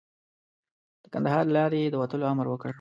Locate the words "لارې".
1.57-1.77